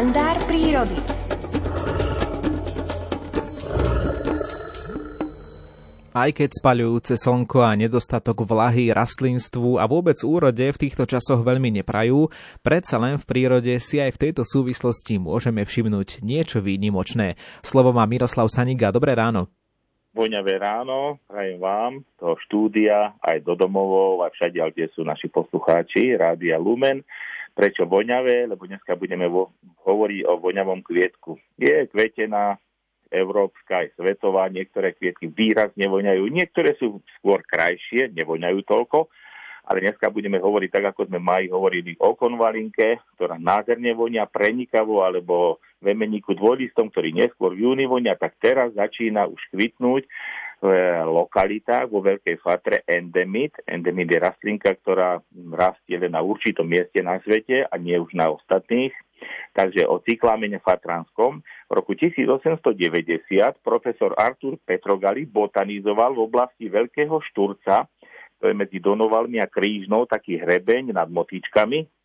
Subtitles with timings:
[0.00, 0.96] kalendár prírody.
[6.16, 11.84] Aj keď spaľujúce slnko a nedostatok vlahy rastlinstvu a vôbec úrode v týchto časoch veľmi
[11.84, 12.32] neprajú,
[12.64, 17.36] predsa len v prírode si aj v tejto súvislosti môžeme všimnúť niečo výnimočné.
[17.60, 18.88] Slovo má Miroslav Saniga.
[18.88, 19.52] Dobré ráno.
[20.16, 26.16] Voňavé ráno, prajem vám, toho štúdia, aj do domovov, aj všade, kde sú naši poslucháči,
[26.16, 27.04] Rádia Lumen.
[27.52, 28.48] Prečo voňavé?
[28.48, 29.54] Lebo dneska budeme vo,
[29.84, 31.36] hovoriť o voňavom kvietku.
[31.58, 32.56] Je kvetená
[33.10, 39.10] európska aj svetová, niektoré kvietky výrazne voňajú, niektoré sú skôr krajšie, nevoňajú toľko,
[39.66, 45.02] ale dneska budeme hovoriť tak, ako sme mali hovorili o konvalinke, ktorá nádherne vonia prenikavo,
[45.02, 50.06] alebo vemeníku dvojlistom, ktorý neskôr v júni vonia, tak teraz začína už kvitnúť
[51.08, 53.56] lokalitách vo Veľkej Fatre endemit.
[53.64, 55.20] Endemit je rastlinka, ktorá
[55.56, 58.92] rastie len na určitom mieste na svete a nie už na ostatných.
[59.52, 62.76] Takže o cyklámene fatranskom v roku 1890
[63.60, 67.88] profesor Artur Petrogali botanizoval v oblasti Veľkého Šturca
[68.40, 71.99] to je medzi Donovalmi a Krížnou, taký hrebeň nad motičkami.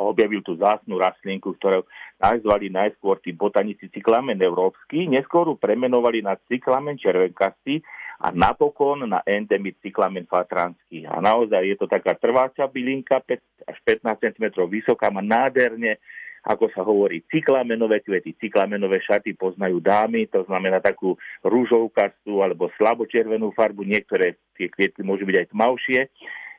[0.00, 1.84] Objavil tú zásnu rastlinku, ktorú
[2.16, 7.84] nazvali najskôr tí botanici cyklamen európsky, neskôr ju premenovali na cyklamen červenkastý
[8.20, 11.04] a napokon na endemit cyklamen fatranský.
[11.04, 16.00] A naozaj je to taká trváca bylinka, 5 až 15 cm vysoká, má nádherne
[16.40, 23.52] ako sa hovorí, cyklamenové kvety, cyklamenové šaty poznajú dámy, to znamená takú rúžovkastú alebo slabočervenú
[23.52, 26.00] farbu, niektoré tie kvietky môžu byť aj tmavšie.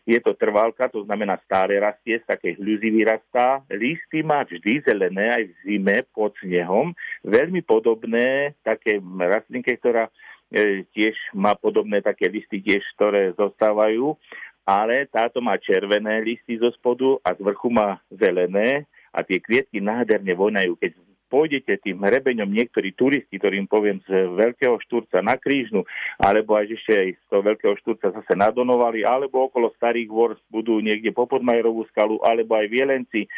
[0.01, 3.61] Je to trvalka, to znamená stále rastie, z takej hľuzy vyrastá.
[3.69, 6.97] Listy má vždy zelené aj v zime pod snehom.
[7.21, 10.09] Veľmi podobné také rastlinke, ktorá
[10.49, 14.17] e, tiež má podobné také listy tiež, ktoré zostávajú,
[14.65, 19.77] ale táto má červené listy zo spodu a z vrchu má zelené a tie kvietky
[19.83, 20.81] nádherne vonajú.
[20.81, 25.87] Keď pôjdete tým hrebeňom niektorí turisti, ktorým poviem z Veľkého Štúrca na Krížnu,
[26.19, 30.83] alebo aj ešte aj z toho Veľkého Štúrca zase nadonovali, alebo okolo Starých Vors budú
[30.83, 33.31] niekde po Podmajerovú skalu, alebo aj Vielenci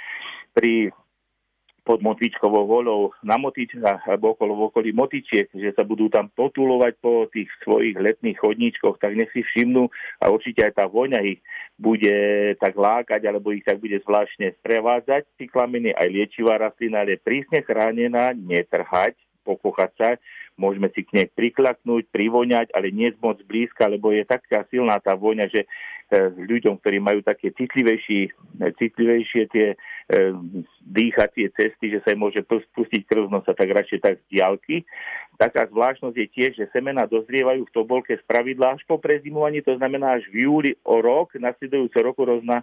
[0.58, 0.90] pri
[1.84, 6.94] pod Motičkovou volou na Motičkách alebo okolo v okolí Motičiek, že sa budú tam potulovať
[7.04, 9.92] po tých svojich letných chodníčkoch, tak nech si všimnú
[10.24, 11.44] a určite aj tá voňa ich
[11.78, 12.16] bude
[12.62, 15.26] tak lákať, alebo ich tak bude zvláštne sprevádzať.
[15.42, 20.10] Cyklaminy aj liečivá rastlina je prísne chránená, netrhať, pokochať sa,
[20.56, 25.18] môžeme si k nej priklaknúť, privoňať, ale nie moc blízka, lebo je taká silná tá
[25.18, 25.66] voňa, že
[26.14, 28.30] E, ľuďom, ktorí majú také citlivejšie,
[28.60, 29.68] citlivejšie tie
[30.84, 34.76] dýchacie cesty, že sa im môže pustiť krv nosa, tak radšej tak z diálky.
[35.40, 39.74] Taká zvláštnosť je tiež, že semena dozrievajú v tobolke z pravidla až po prezimovaní, to
[39.80, 42.62] znamená až v júli o rok, nasledujúce roku rozna,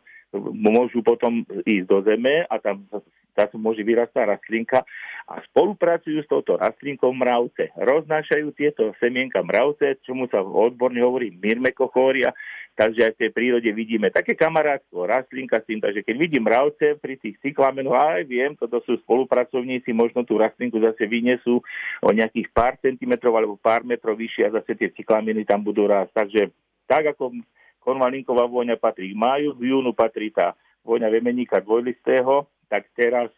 [0.55, 2.87] môžu potom ísť do zeme a tam
[3.35, 4.83] sa môže vyrastať rastlinka
[5.31, 7.71] a spolupracujú s touto rastlinkou mravce.
[7.79, 12.35] Roznášajú tieto semienka mravce, čomu sa odborne hovorí mirmekochória,
[12.75, 16.99] takže aj v tej prírode vidíme také kamarátstvo, rastlinka s tým, takže keď vidím mravce
[16.99, 21.63] pri tých cyklamenoch, aj viem, toto sú spolupracovníci, možno tú rastlinku zase vynesú
[22.03, 26.11] o nejakých pár centimetrov alebo pár metrov vyššie a zase tie cyklameny tam budú rásť.
[26.11, 26.43] Takže
[26.91, 27.39] tak ako
[27.81, 33.29] konvalinková vôňa patrí k máju, v júnu patrí tá vôňa vemeníka dvojlistého, tak teraz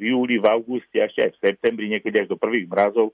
[0.00, 3.12] v júli, v auguste, ešte aj v septembri, niekedy až do prvých mrazov,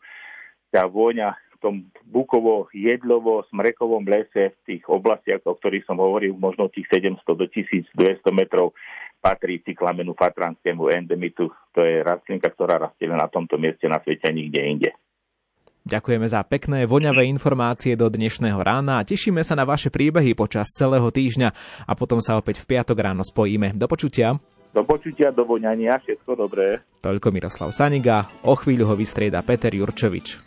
[0.71, 1.75] tá vôňa v tom
[2.06, 7.47] bukovo, jedlovo, smrekovom lese v tých oblastiach, o ktorých som hovoril, možno tých 700 do
[7.50, 8.77] 1200 metrov,
[9.19, 11.50] patrí cyklamenu fatranskému endemitu.
[11.75, 14.91] To je rastlinka, ktorá rastie na tomto mieste na svete nikde inde.
[15.87, 20.75] Ďakujeme za pekné, voňavé informácie do dnešného rána a tešíme sa na vaše príbehy počas
[20.75, 21.48] celého týždňa
[21.87, 23.71] a potom sa opäť v piatok ráno spojíme.
[23.71, 24.34] Do počutia.
[24.75, 26.84] Do počutia, do voňania, všetko dobré.
[27.00, 30.47] Toľko Miroslav Saniga, o chvíľu ho vystrieda Peter Jurčovič.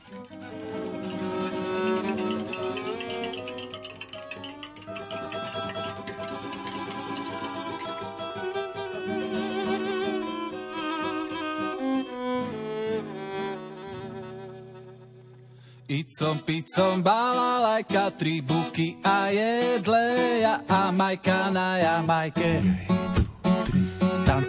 [15.89, 20.05] Icom, picom, balalajka, tri buky a jedle,
[20.37, 22.98] ja a majka na Jamajke.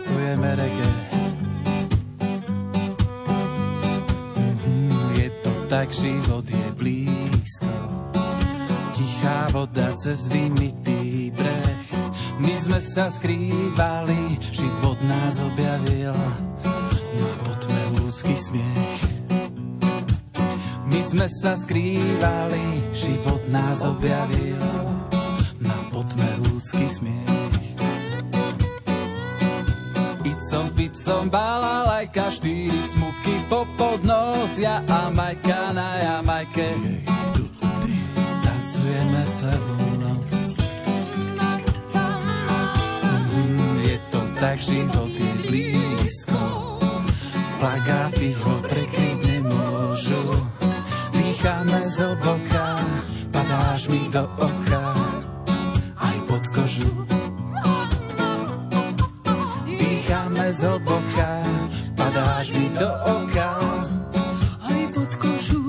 [0.00, 0.96] Tancujeme reggae.
[4.32, 7.76] Mm-hmm, je to tak, život je blízko.
[8.96, 11.84] Tichá voda cez vymitý breh.
[12.40, 16.16] My sme sa skrývali, život nás objavil.
[17.20, 19.04] Má potme ľudský smiech.
[20.88, 24.64] My sme sa skrývali, život nás objavil
[25.60, 27.29] na potme ľudský smiech.
[30.50, 34.02] Picom, picom, balalajka, štyri smuky popod
[34.58, 36.74] ja a Majka na Jamajke.
[38.42, 40.26] Tancujeme celú noc.
[43.30, 46.42] Mm, je to tak, život je blízko.
[47.62, 50.34] Plagáty ho prekryť nemôžu.
[51.14, 52.82] Dýchame z oboka,
[53.30, 54.99] padáš mi do oka,
[60.50, 61.32] Dýchame z oboka,
[61.94, 63.54] padáš mi do oka,
[64.66, 65.62] aj pod kožu.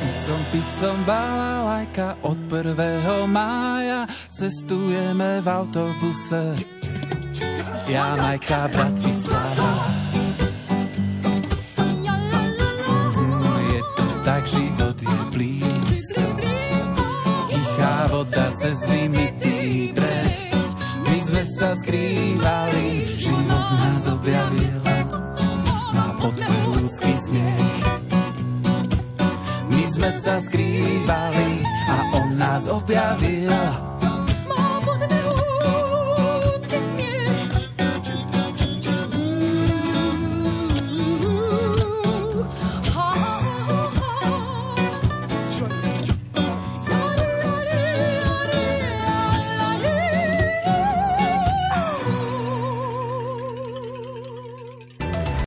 [0.00, 2.72] Picom, picom, balalajka od 1.
[3.28, 6.56] mája cestujeme v autobuse.
[7.84, 9.72] Jamajka, Bratislava.
[13.68, 16.24] Je to tak, život je blízko.
[17.52, 19.36] Tichá voda cez sme
[21.76, 24.80] skrývali, život nás objavil.
[25.94, 26.34] Má pod
[26.74, 27.78] ľudský smiech.
[29.70, 31.50] My sme sa skrývali
[31.86, 33.99] a on nás objavil.